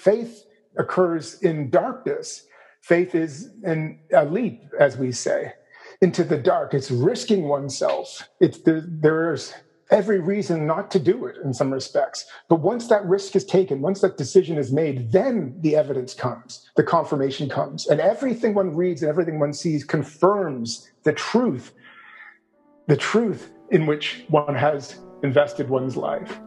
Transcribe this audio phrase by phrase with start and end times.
[0.00, 0.44] faith
[0.78, 2.46] occurs in darkness.
[2.80, 5.52] Faith is an, a leap, as we say,
[6.00, 6.72] into the dark.
[6.72, 8.28] It's risking oneself.
[8.40, 9.52] It's the, there's
[9.90, 12.24] every reason not to do it in some respects.
[12.48, 16.70] But once that risk is taken, once that decision is made, then the evidence comes,
[16.76, 17.88] the confirmation comes.
[17.88, 21.74] And everything one reads and everything one sees confirms the truth,
[22.86, 26.40] the truth in which one has invested one's life.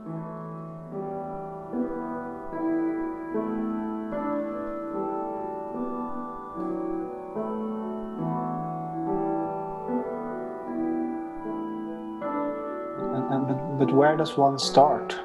[13.79, 15.15] But where does one start?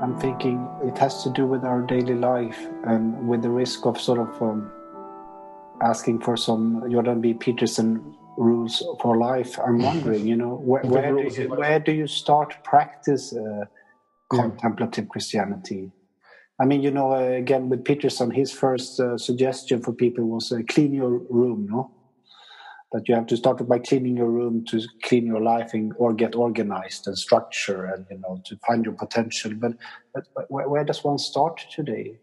[0.00, 4.00] I'm thinking it has to do with our daily life and with the risk of
[4.00, 4.70] sort of um,
[5.82, 7.34] asking for some Jordan B.
[7.34, 9.58] Peterson rules for life.
[9.58, 13.64] I'm wondering, you know, where, where, do, you, where do you start practice uh,
[14.30, 15.10] contemplative yeah.
[15.10, 15.90] Christianity?
[16.60, 20.52] I mean, you know, uh, again with Peterson, his first uh, suggestion for people was
[20.52, 21.90] uh, clean your room, no?
[22.92, 26.14] That you have to start by cleaning your room to clean your life and, or
[26.14, 29.52] get organized and structure and you know to find your potential.
[29.54, 29.72] But,
[30.14, 32.18] but where, where does one start today?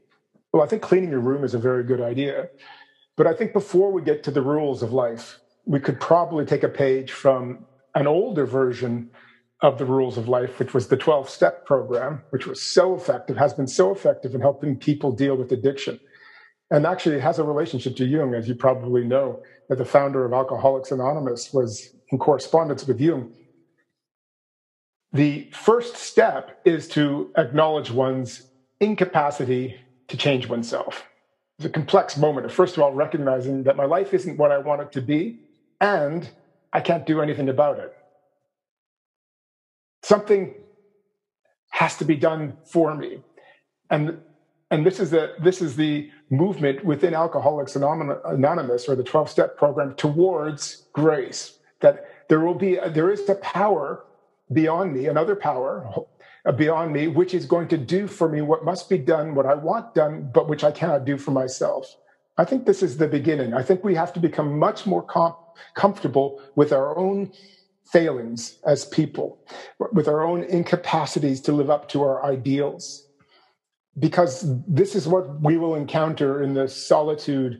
[0.52, 2.50] Well i think cleaning your room is a very good idea.
[3.16, 6.64] But i think before we get to the rules of life we could probably take
[6.64, 9.10] a page from an older version
[9.62, 13.38] of the rules of life which was the 12 step program which was so effective
[13.38, 16.00] has been so effective in helping people deal with addiction.
[16.72, 20.26] And actually it has a relationship to jung as you probably know that the founder
[20.26, 23.34] of Alcoholics Anonymous was in correspondence with Jung.
[25.14, 28.48] The first step is to acknowledge one's
[28.80, 31.06] incapacity to change oneself.
[31.58, 34.58] It's a complex moment of, first of all, recognizing that my life isn't what I
[34.58, 35.40] want it to be,
[35.80, 36.30] and
[36.74, 37.96] I can't do anything about it.
[40.04, 40.54] Something
[41.70, 43.24] has to be done for me.
[43.90, 44.20] And
[44.76, 49.58] and this is the this is the movement within Alcoholics Anonymous or the 12 step
[49.58, 54.04] program towards grace that there will be there is a power
[54.52, 55.90] beyond me another power
[56.46, 59.46] uh, beyond me which is going to do for me what must be done what
[59.46, 61.96] I want done but which I cannot do for myself.
[62.38, 63.54] I think this is the beginning.
[63.54, 65.38] I think we have to become much more com-
[65.74, 67.32] comfortable with our own
[67.86, 69.40] failings as people
[69.94, 73.05] with our own incapacities to live up to our ideals
[73.98, 77.60] because this is what we will encounter in the solitude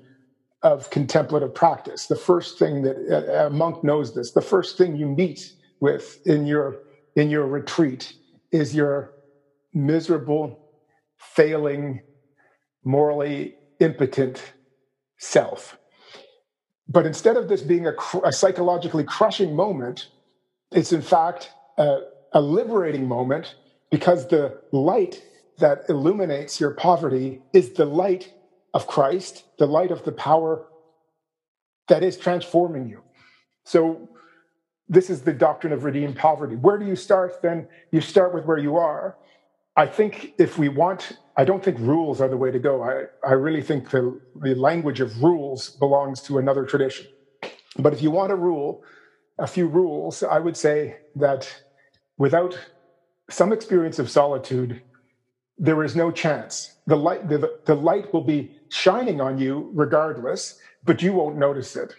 [0.64, 2.08] of contemplative practice.
[2.08, 5.40] The first thing that a monk knows this, the first thing you meet
[5.80, 6.78] with in your
[7.16, 8.14] in your retreat
[8.52, 9.12] is your
[9.74, 10.60] miserable,
[11.18, 12.02] failing,
[12.84, 14.54] morally impotent
[15.20, 15.78] self.
[16.88, 17.94] But instead of this being a,
[18.24, 20.08] a psychologically crushing moment,
[20.72, 22.00] it's in fact a,
[22.34, 23.56] a liberating moment
[23.92, 25.22] because the light
[25.60, 28.34] that illuminates your poverty is the light
[28.74, 30.66] of Christ, the light of the power
[31.88, 33.02] that is transforming you.
[33.64, 34.10] So,
[34.88, 36.56] this is the doctrine of redeemed poverty.
[36.56, 37.42] Where do you start?
[37.42, 39.18] Then you start with where you are.
[39.76, 42.84] I think if we want, I don't think rules are the way to go.
[42.84, 47.08] I, I really think the, the language of rules belongs to another tradition.
[47.78, 48.84] But if you want a rule,
[49.38, 51.64] a few rules, I would say that
[52.18, 52.58] without
[53.30, 54.82] some experience of solitude,
[55.58, 56.76] there is no chance.
[56.88, 61.76] The light, the, the light will be shining on you regardless, but you won't notice
[61.76, 61.94] it.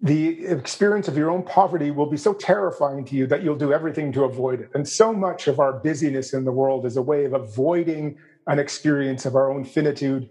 [0.00, 3.72] The experience of your own poverty will be so terrifying to you that you'll do
[3.72, 4.70] everything to avoid it.
[4.74, 8.58] And so much of our busyness in the world is a way of avoiding an
[8.58, 10.28] experience of our own finitude,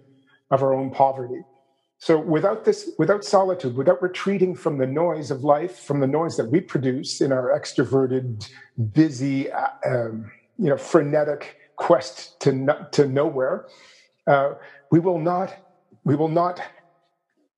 [0.52, 1.42] of our own poverty.
[1.98, 6.38] So without this, without solitude, without retreating from the noise of life, from the noise
[6.38, 8.48] that we produce in our extroverted,
[8.94, 13.68] busy, uh, um, you know frenetic quest to no, to nowhere,
[14.28, 14.54] uh,
[14.92, 15.56] we will not
[16.04, 16.60] we will not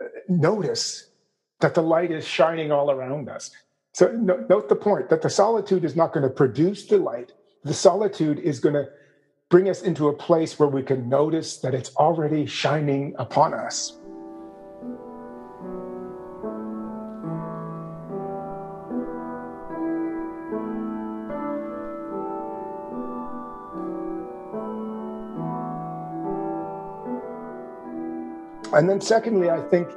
[0.02, 1.10] uh, notice
[1.60, 3.52] that the light is shining all around us.
[3.94, 7.32] So no, note the point that the solitude is not going to produce the light.
[7.64, 8.88] The solitude is going to
[9.50, 13.97] bring us into a place where we can notice that it's already shining upon us.
[28.74, 29.88] And then, secondly, I think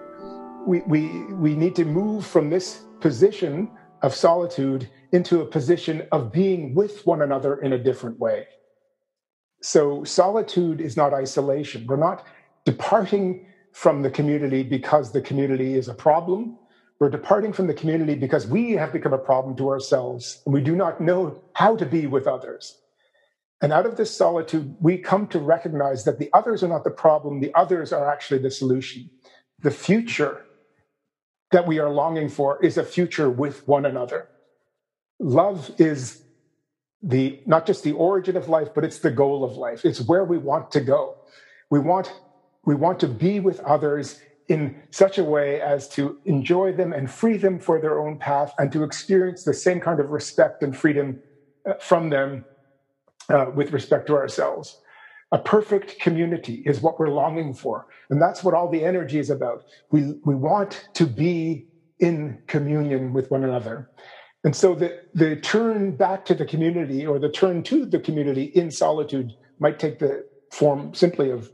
[0.65, 3.71] we, we, we need to move from this position
[4.03, 8.47] of solitude into a position of being with one another in a different way.
[9.61, 11.85] So, solitude is not isolation.
[11.87, 12.25] We're not
[12.65, 16.57] departing from the community because the community is a problem.
[17.01, 20.61] We're departing from the community because we have become a problem to ourselves and we
[20.61, 22.77] do not know how to be with others.
[23.63, 26.91] And out of this solitude, we come to recognize that the others are not the
[26.91, 29.11] problem, the others are actually the solution.
[29.59, 30.47] The future
[31.51, 34.29] that we are longing for is a future with one another.
[35.19, 36.23] Love is
[37.03, 39.85] the not just the origin of life, but it's the goal of life.
[39.85, 41.17] It's where we want to go.
[41.71, 42.13] We want
[42.65, 47.11] we want to be with others in such a way as to enjoy them and
[47.11, 50.77] free them for their own path and to experience the same kind of respect and
[50.77, 51.21] freedom
[51.69, 52.45] uh, from them
[53.31, 54.81] uh, with respect to ourselves.
[55.33, 57.87] A perfect community is what we're longing for.
[58.11, 59.63] And that's what all the energy is about.
[59.93, 61.69] We, we want to be
[62.01, 63.91] in communion with one another.
[64.43, 68.45] And so the, the turn back to the community or the turn to the community
[68.45, 71.51] in solitude might take the form simply of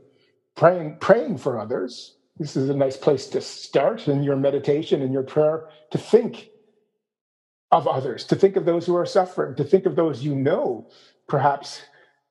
[0.55, 2.15] praying, praying for others.
[2.37, 6.49] This is a nice place to start in your meditation and your prayer to think
[7.71, 10.87] of others, to think of those who are suffering, to think of those you know,
[11.27, 11.81] perhaps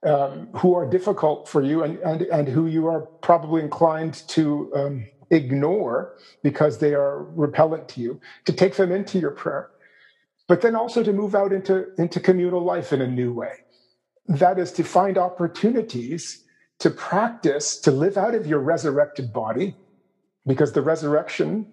[0.07, 4.71] um, who are difficult for you and, and, and who you are probably inclined to
[4.75, 6.13] um, ignore
[6.43, 9.69] because they are repellent to you, to take them into your prayer,
[10.49, 13.53] but then also to move out into, into communal life in a new way.
[14.27, 16.43] That is to find opportunities
[16.81, 19.79] to practice, to live out of your resurrected body,
[20.47, 21.73] because the resurrection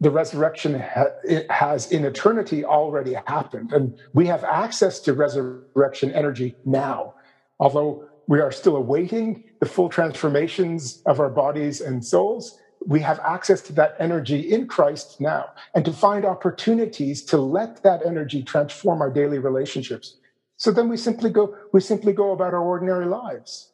[0.00, 1.12] the resurrection ha-
[1.50, 7.14] has in eternity already happened and we have access to resurrection energy now
[7.60, 13.18] although we are still awaiting the full transformations of our bodies and souls, we have
[13.20, 18.44] access to that energy in Christ now and to find opportunities to let that energy
[18.44, 20.16] transform our daily relationships.
[20.56, 23.72] So then we simply go, we simply go about our ordinary lives.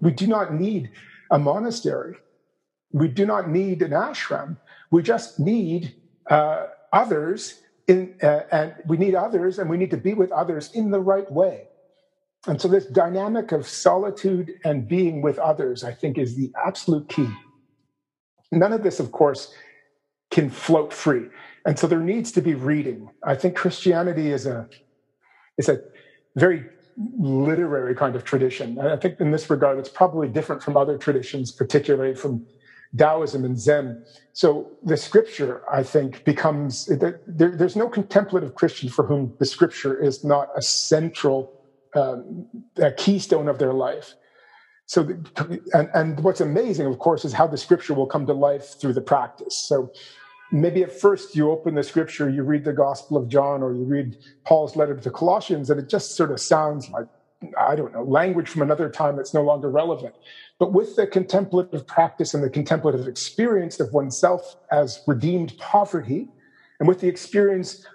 [0.00, 0.90] We do not need
[1.30, 2.16] a monastery.
[2.92, 4.56] We do not need an ashram.
[4.92, 5.94] We just need
[6.30, 10.70] uh, others in, uh, and we need others and we need to be with others
[10.72, 11.64] in the right way.
[12.46, 17.08] And so, this dynamic of solitude and being with others, I think, is the absolute
[17.08, 17.28] key.
[18.50, 19.54] None of this, of course,
[20.30, 21.26] can float free.
[21.64, 23.08] And so, there needs to be reading.
[23.24, 24.68] I think Christianity is a,
[25.56, 25.80] is a
[26.36, 26.64] very
[27.16, 28.76] literary kind of tradition.
[28.78, 32.44] And I think in this regard, it's probably different from other traditions, particularly from
[32.96, 34.04] Taoism and Zen.
[34.32, 39.98] So the scripture, I think, becomes there, there's no contemplative Christian for whom the scripture
[39.98, 41.62] is not a central
[41.94, 42.46] um,
[42.76, 44.14] a keystone of their life.
[44.86, 45.08] So,
[45.72, 48.94] and, and what's amazing, of course, is how the scripture will come to life through
[48.94, 49.56] the practice.
[49.68, 49.92] So,
[50.50, 53.84] maybe at first you open the scripture, you read the Gospel of John, or you
[53.84, 57.06] read Paul's letter to the Colossians, and it just sort of sounds like,
[57.58, 60.14] I don't know, language from another time that's no longer relevant.
[60.58, 66.28] But with the contemplative practice and the contemplative experience of oneself as redeemed poverty,
[66.78, 67.86] and with the experience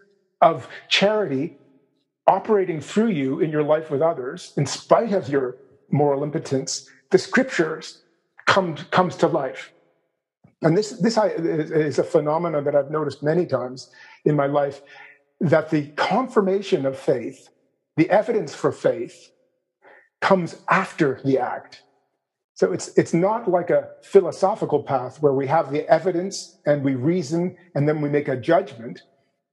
[0.41, 1.57] of charity
[2.27, 5.55] operating through you in your life with others, in spite of your
[5.91, 8.03] moral impotence, the scriptures
[8.45, 9.71] come, comes to life.
[10.61, 13.91] And this, this is a phenomenon that I've noticed many times
[14.25, 14.81] in my life
[15.39, 17.49] that the confirmation of faith,
[17.95, 19.31] the evidence for faith,
[20.21, 21.83] comes after the act.
[22.53, 26.95] So it's, it's not like a philosophical path where we have the evidence and we
[26.95, 29.01] reason and then we make a judgment.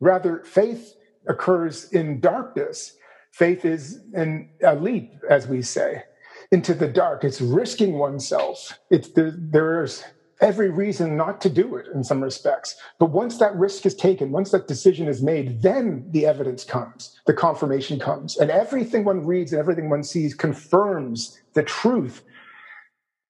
[0.00, 0.94] Rather, faith
[1.28, 2.96] occurs in darkness.
[3.32, 6.02] Faith is an, a leap, as we say,
[6.50, 7.24] into the dark.
[7.24, 8.78] It's risking oneself.
[8.90, 10.02] It's the, there's
[10.44, 12.76] every reason not to do it in some respects.
[12.98, 17.18] But once that risk is taken, once that decision is made, then the evidence comes,
[17.26, 18.36] the confirmation comes.
[18.36, 22.22] And everything one reads and everything one sees confirms the truth,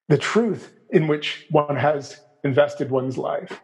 [0.09, 3.61] the truth in which one has invested one's life.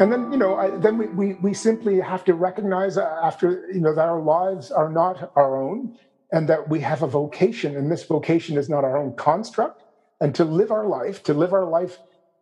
[0.00, 3.80] And then you know I, then we, we we simply have to recognize after you
[3.80, 5.94] know that our lives are not our own
[6.32, 7.76] and that we have a vocation.
[7.76, 9.82] And this vocation is not our own construct.
[10.20, 11.98] And to live our life to live our life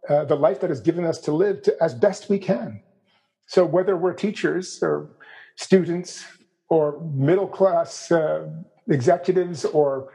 [0.09, 2.81] uh, the life that is given us to live to, as best we can.
[3.47, 5.11] So whether we're teachers or
[5.57, 6.25] students
[6.71, 8.47] or middle class uh,
[8.88, 10.11] executives or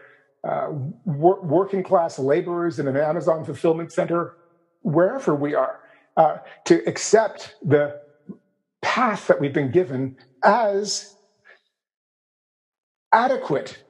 [0.48, 0.68] uh,
[1.06, 4.36] wor- working class laborers in an amazon fulfillment center
[4.82, 5.80] wherever we are
[6.17, 8.01] uh, to accept the
[8.82, 11.15] path that we've been given as
[13.12, 13.84] adequate.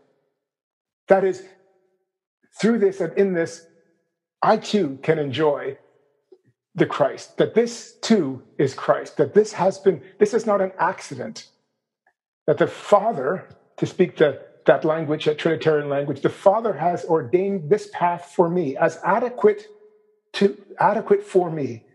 [1.08, 1.44] That is,
[2.60, 3.66] through this and in this,
[4.42, 5.78] I too can enjoy
[6.76, 10.72] the Christ, that this too is Christ, that this has been, this is not an
[10.80, 11.50] accident.
[12.48, 17.70] that the Father, to speak the, that language, that Trinitarian language, the Father has ordained
[17.70, 19.68] this path for me as adequate
[20.34, 21.86] to adequate for me.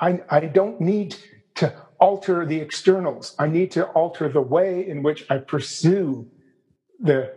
[0.00, 1.16] I, I don't need
[1.56, 3.34] to alter the externals.
[3.38, 6.28] I need to alter the way in which I pursue
[7.00, 7.32] the,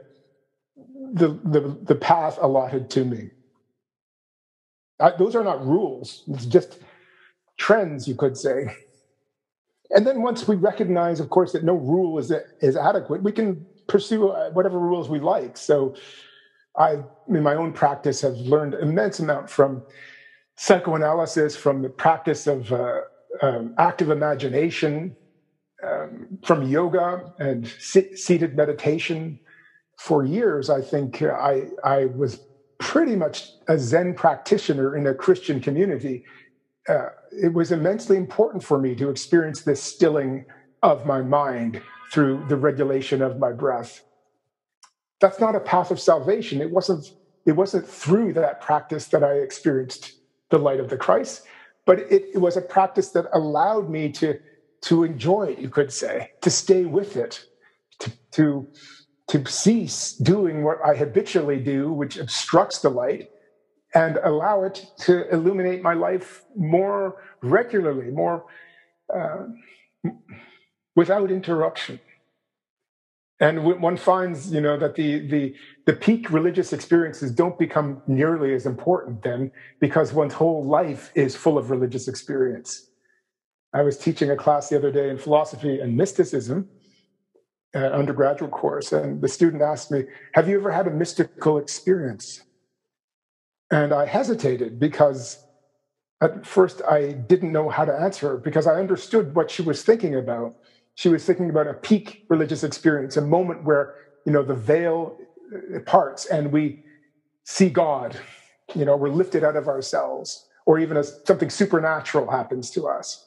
[1.13, 3.31] the, the, the path allotted to me.
[4.99, 6.23] I, those are not rules.
[6.27, 6.79] It's just
[7.57, 8.75] trends, you could say.
[9.91, 13.65] And then once we recognize, of course, that no rule is, is adequate, we can
[13.87, 15.57] pursue uh, whatever rules we like.
[15.57, 15.95] So
[16.77, 19.83] I, in my own practice, have learned immense amount from
[20.59, 22.99] psychoanalysis, from the practice of uh,
[23.41, 25.15] um, active imagination,
[25.81, 29.39] um, from yoga and seated meditation.
[29.97, 32.41] For years, I think I, I was
[32.77, 36.25] pretty much a Zen practitioner in a Christian community.
[36.89, 40.45] Uh, it was immensely important for me to experience this stilling
[40.83, 44.03] of my mind through the regulation of my breath.
[45.21, 46.59] That's not a path of salvation.
[46.59, 47.05] It wasn't,
[47.45, 50.18] it wasn't through that practice that I experienced
[50.49, 51.43] the light of the Christ,
[51.85, 54.39] but it, it was a practice that allowed me to,
[54.81, 57.45] to enjoy it, you could say, to stay with it,
[57.99, 58.67] to, to,
[59.27, 63.29] to cease doing what I habitually do, which obstructs the light,
[63.93, 68.45] and allow it to illuminate my life more regularly, more
[69.13, 69.45] uh,
[70.95, 71.99] without interruption.
[73.41, 75.55] And one finds, you know, that the, the,
[75.85, 81.37] the peak religious experiences don't become nearly as important then because one's whole life is
[81.37, 82.89] full of religious experience.
[83.73, 86.67] I was teaching a class the other day in philosophy and mysticism,
[87.73, 90.03] an undergraduate course, and the student asked me,
[90.33, 92.41] Have you ever had a mystical experience?
[93.71, 95.45] And I hesitated because
[96.21, 100.15] at first I didn't know how to answer because I understood what she was thinking
[100.15, 100.55] about.
[100.99, 105.17] She was thinking about a peak religious experience, a moment where, you know, the veil
[105.85, 106.83] parts and we
[107.45, 108.19] see God,
[108.75, 113.25] you know, we're lifted out of ourselves, or even as something supernatural happens to us.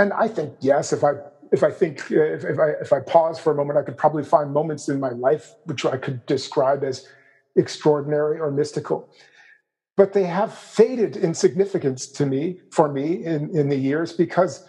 [0.00, 1.12] And I think, yes, if I
[1.52, 4.24] if I think if, if I if I pause for a moment, I could probably
[4.24, 7.06] find moments in my life which I could describe as
[7.54, 9.08] extraordinary or mystical
[9.96, 14.62] but they have faded in significance to me for me in, in the years because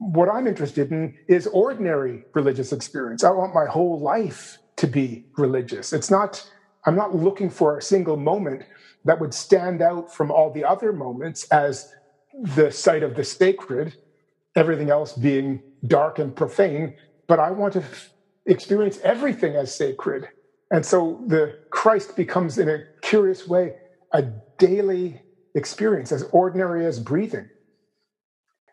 [0.00, 3.22] what i'm interested in is ordinary religious experience.
[3.22, 5.92] I want my whole life to be religious.
[5.92, 6.50] It's not
[6.86, 8.64] i'm not looking for a single moment
[9.04, 11.94] that would stand out from all the other moments as
[12.56, 13.96] the site of the sacred
[14.56, 16.94] everything else being dark and profane
[17.28, 17.84] but i want to
[18.46, 20.28] experience everything as sacred.
[20.70, 23.74] And so the christ becomes in a curious way
[24.12, 24.22] a
[24.58, 25.22] daily
[25.54, 27.48] experience, as ordinary as breathing.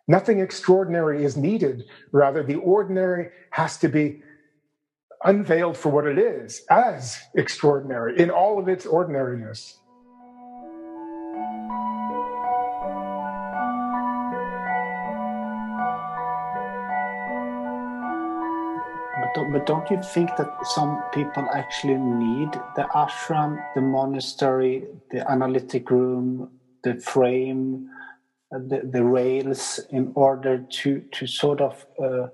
[0.08, 1.84] Nothing extraordinary is needed.
[2.12, 4.22] Rather, the ordinary has to be
[5.24, 9.78] unveiled for what it is, as extraordinary in all of its ordinariness.
[19.52, 25.92] but don't you think that some people actually need the ashram, the monastery, the analytic
[25.92, 26.50] room,
[26.84, 27.88] the frame,
[28.51, 32.27] the, the rails in order to to sort of uh,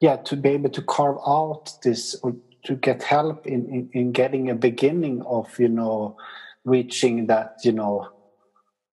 [0.00, 4.12] yeah to be able to carve out this or to get help in, in, in
[4.12, 6.16] getting a beginning of you know
[6.64, 8.08] reaching that you know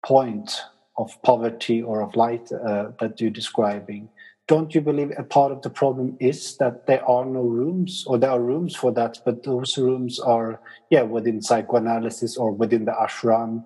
[0.06, 0.62] point
[0.98, 4.08] of poverty or of light uh, that you're describing.
[4.48, 8.20] Don't you believe a part of the problem is that there are no rooms or
[8.20, 12.92] there are rooms for that but those rooms are yeah within psychoanalysis or within the
[12.92, 13.64] ashram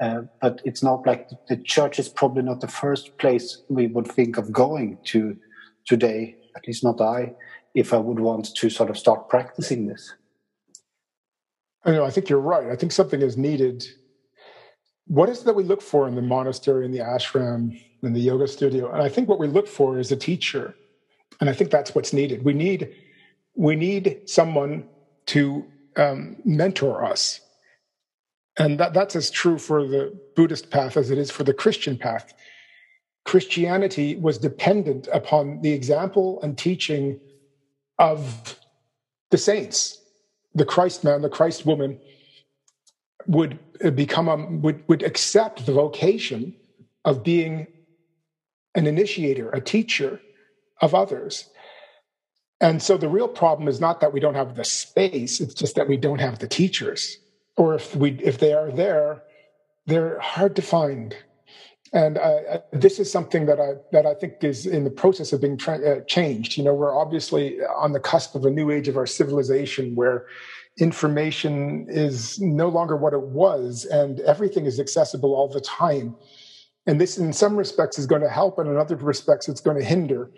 [0.00, 4.06] uh, but it's not like the church is probably not the first place we would
[4.06, 5.36] think of going to
[5.86, 7.32] today at least not i
[7.74, 10.14] if i would want to sort of start practicing this
[11.84, 12.04] I know.
[12.04, 12.66] I think you're right.
[12.66, 13.86] I think something is needed.
[15.06, 18.20] What is it that we look for in the monastery in the ashram in the
[18.20, 18.90] yoga studio.
[18.90, 20.74] And I think what we look for is a teacher.
[21.40, 22.44] And I think that's what's needed.
[22.44, 22.94] We need
[23.54, 24.86] we need someone
[25.26, 25.64] to
[25.96, 27.40] um, mentor us.
[28.58, 31.98] And that, that's as true for the Buddhist path as it is for the Christian
[31.98, 32.32] path.
[33.24, 37.20] Christianity was dependent upon the example and teaching
[37.98, 38.58] of
[39.30, 40.00] the saints.
[40.54, 42.00] The Christ man, the Christ woman
[43.26, 43.58] would
[43.94, 46.54] become a, would, would accept the vocation
[47.04, 47.66] of being
[48.74, 50.20] an initiator, a teacher
[50.80, 51.48] of others.
[52.60, 55.74] And so the real problem is not that we don't have the space, it's just
[55.76, 57.18] that we don't have the teachers.
[57.56, 59.22] Or if we if they are there,
[59.86, 61.16] they're hard to find.
[61.92, 62.18] and
[62.72, 65.80] this is something that I that I think is in the process of being tra-
[65.80, 66.56] uh, changed.
[66.56, 70.26] You know, we're obviously on the cusp of a new age of our civilization where
[70.78, 76.14] information is no longer what it was, and everything is accessible all the time.
[76.86, 79.78] And this, in some respects, is going to help, and in other respects, it's going
[79.78, 80.30] to hinder,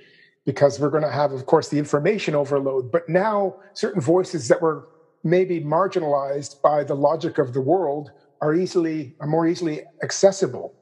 [0.46, 2.92] because we're going to have, of course, the information overload.
[2.92, 4.88] But now, certain voices that were
[5.24, 8.10] maybe marginalized by the logic of the world
[8.40, 10.74] are easily are more easily accessible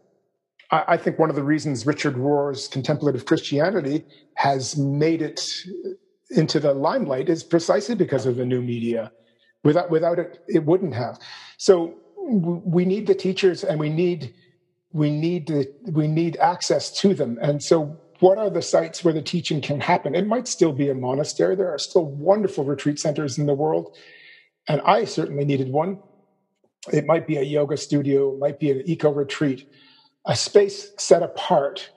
[0.70, 5.40] I, I think one of the reasons Richard Rohr's contemplative Christianity has made it
[6.30, 9.12] into the limelight is precisely because of the new media.
[9.64, 11.18] Without without it, it wouldn't have.
[11.58, 11.94] So
[12.28, 14.34] we need the teachers, and we need
[14.92, 17.38] we need the, we need access to them.
[17.42, 20.14] And so, what are the sites where the teaching can happen?
[20.14, 21.54] It might still be a monastery.
[21.56, 23.96] There are still wonderful retreat centers in the world,
[24.68, 25.98] and I certainly needed one.
[26.92, 29.62] It might be a yoga studio, it might be an eco retreat
[30.26, 31.90] a space set apart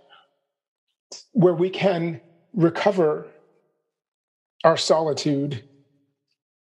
[1.34, 2.22] where we can
[2.54, 3.28] recover
[4.64, 5.64] our solitude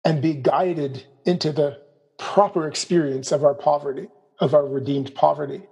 [0.06, 1.78] and be guided into the
[2.20, 4.08] proper experience of our poverty,
[4.40, 5.64] of our redeemed poverty.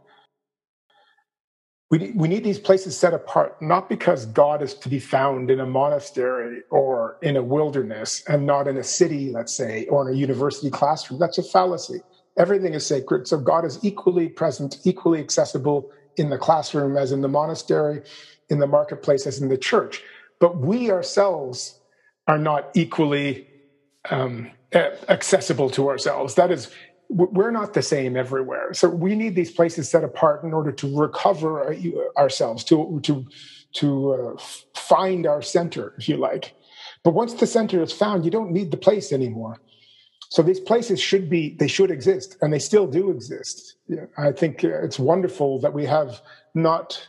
[1.92, 5.60] We, we need these places set apart, not because God is to be found in
[5.60, 10.16] a monastery or in a wilderness and not in a city, let's say, or in
[10.16, 11.20] a university classroom.
[11.20, 12.02] That's a fallacy.
[12.38, 13.28] Everything is sacred.
[13.28, 18.02] So God is equally present, equally accessible in the classroom as in the monastery,
[18.50, 20.02] in the marketplace as in the church.
[20.40, 21.80] But we ourselves
[22.28, 23.48] are not equally
[24.10, 26.36] um, accessible to ourselves.
[26.36, 26.72] That is,
[27.10, 28.74] we're not the same everywhere.
[28.74, 31.76] So we need these places set apart in order to recover
[32.18, 33.26] ourselves, to to
[33.74, 34.42] to uh,
[34.74, 36.54] find our center, if you like.
[37.04, 39.58] But once the center is found, you don't need the place anymore.
[40.30, 43.76] So these places should be, they should exist, and they still do exist.
[44.18, 46.22] I think it's wonderful that we have
[46.56, 47.08] not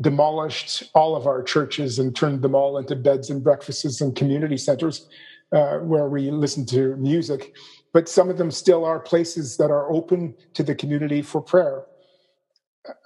[0.00, 4.56] demolished all of our churches and turned them all into beds and breakfasts and community
[4.56, 5.08] centers
[5.52, 7.54] uh, where we listen to music.
[7.92, 11.84] But some of them still are places that are open to the community for prayer.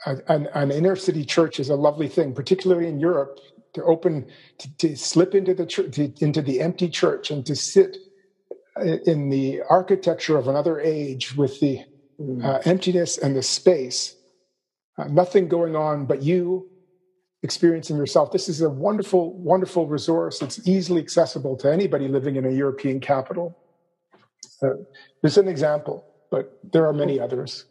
[0.07, 3.41] An, an inner city church is a lovely thing, particularly in Europe,
[3.73, 4.27] to open,
[4.59, 7.97] to, to slip into the church, to, into the empty church and to sit
[9.07, 11.81] in the architecture of another age with the
[12.21, 12.45] mm.
[12.45, 14.17] uh, emptiness and the space,
[14.99, 16.69] uh, nothing going on but you
[17.43, 18.33] experiencing yourself.
[18.33, 20.41] This is a wonderful, wonderful resource.
[20.41, 23.59] It's easily accessible to anybody living in a European capital.
[24.63, 24.71] Uh,
[25.21, 27.67] there's an example, but there are many others.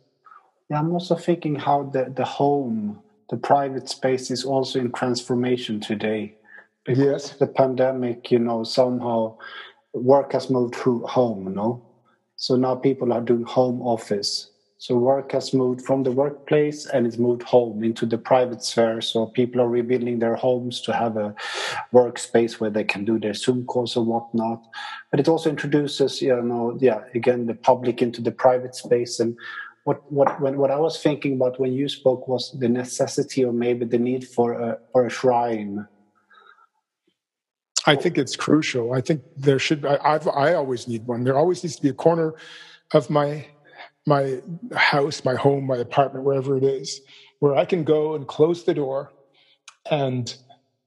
[0.69, 5.79] Yeah, I'm also thinking how the, the home, the private space is also in transformation
[5.79, 6.35] today.
[6.85, 7.29] Because yes.
[7.37, 9.37] the pandemic, you know, somehow
[9.93, 11.81] work has moved to home, no?
[12.35, 14.49] So now people are doing home office.
[14.83, 18.99] So work has moved from the workplace and it's moved home into the private sphere.
[18.99, 21.33] So people are rebuilding their homes to have a
[21.93, 24.61] workspace where they can do their Zoom calls or whatnot.
[25.09, 29.21] But it also introduces, you know, yeah, again, the public into the private space.
[29.21, 29.37] And
[29.85, 33.53] what what when, what I was thinking about when you spoke was the necessity or
[33.53, 35.87] maybe the need for a for a shrine
[37.85, 38.93] I think it's crucial.
[38.93, 39.85] I think there should.
[39.85, 41.25] I, I've, I always need one.
[41.25, 42.33] There always needs to be a corner
[42.93, 43.45] of my
[44.05, 44.41] my
[44.75, 47.01] house, my home, my apartment, wherever it is,
[47.39, 49.11] where I can go and close the door
[49.89, 50.35] and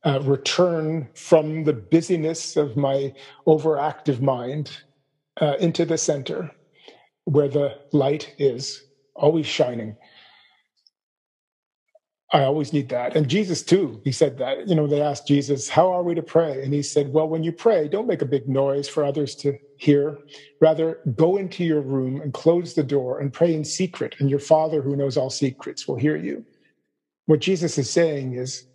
[0.05, 3.13] uh, return from the busyness of my
[3.47, 4.71] overactive mind
[5.41, 6.51] uh, into the center
[7.25, 8.81] where the light is
[9.15, 9.97] always shining
[12.37, 13.17] I always need that.
[13.17, 14.69] And Jesus, too, he said that.
[14.69, 16.63] You know, they asked Jesus, How are we to pray?
[16.63, 19.57] And he said, Well, when you pray, don't make a big noise for others to
[19.79, 20.19] hear.
[20.61, 24.39] Rather, go into your room and close the door and pray in secret, and your
[24.39, 26.45] Father, who knows all secrets, will hear you.
[27.25, 28.67] What Jesus is saying is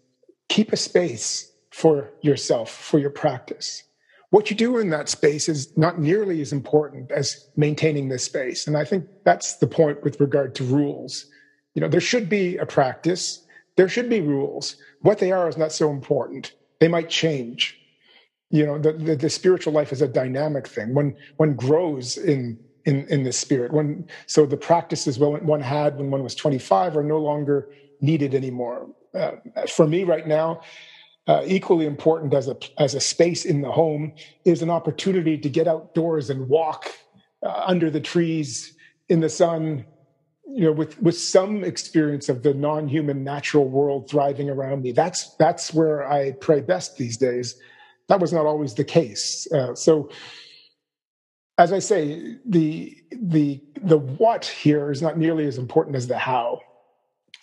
[0.50, 3.84] keep a space for yourself, for your practice.
[4.32, 8.66] What you do in that space is not nearly as important as maintaining this space.
[8.66, 11.28] And I think that's the point with regard to rules
[11.74, 13.41] you know, there should be a practice,
[13.76, 14.76] there should be rules.
[15.02, 16.54] What they are is not so important.
[16.80, 17.78] They might change.
[18.50, 20.94] You know, the, the, the spiritual life is a dynamic thing.
[20.94, 23.72] One one grows in in in the spirit.
[23.72, 27.70] One so the practices one had when one was 25 are no longer
[28.02, 28.90] needed anymore.
[29.14, 29.32] Uh,
[29.70, 30.62] for me right now,
[31.28, 35.50] uh, equally important as a as a space in the home is an opportunity to
[35.50, 36.92] get outdoors and walk
[37.44, 38.74] uh, under the trees
[39.08, 39.86] in the sun
[40.54, 45.36] you know with with some experience of the non-human natural world thriving around me that's
[45.36, 47.56] that's where i pray best these days.
[48.10, 49.48] That was not always the case.
[49.52, 50.10] Uh, so
[51.58, 56.18] as i say the the the what here is not nearly as important as the
[56.18, 56.62] how.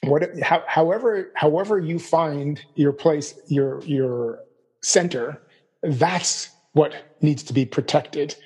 [0.03, 4.41] What how, however however you find your place your your
[4.83, 5.43] center
[5.83, 8.37] that's what needs to be protected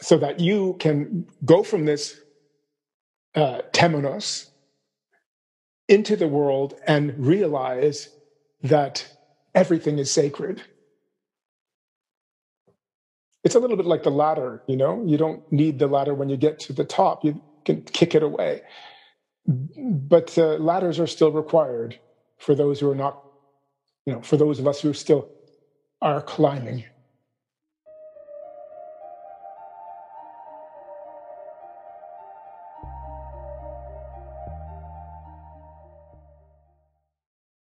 [0.00, 2.20] so that you can go from this
[3.36, 4.48] uh, temenos
[5.88, 8.08] into the world and realize
[8.62, 9.06] that
[9.54, 10.62] everything is sacred.
[13.44, 15.04] It's a little bit like the ladder, you know?
[15.06, 18.22] You don't need the ladder when you get to the top, you can kick it
[18.22, 18.62] away.
[19.46, 22.00] But uh, ladders are still required
[22.38, 23.22] for those who are not,
[24.04, 25.28] you know, for those of us who still
[26.02, 26.84] are climbing.